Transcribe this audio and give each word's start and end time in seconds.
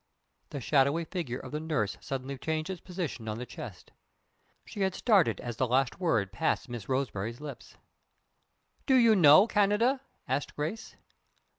The 0.49 0.59
shadowy 0.59 1.05
figure 1.05 1.37
of 1.37 1.51
the 1.51 1.59
nurse 1.59 1.95
suddenly 2.01 2.35
changed 2.35 2.71
its 2.71 2.81
position 2.81 3.27
on 3.27 3.37
the 3.37 3.45
chest. 3.45 3.91
She 4.65 4.79
had 4.81 4.95
started 4.95 5.39
as 5.39 5.57
the 5.57 5.67
last 5.67 5.99
word 5.99 6.31
passed 6.31 6.67
Miss 6.67 6.89
Roseberry's 6.89 7.39
lips. 7.39 7.77
"Do 8.87 8.95
you 8.95 9.15
know 9.15 9.45
Canada?" 9.45 10.01
asked 10.27 10.55
Grace. 10.55 10.95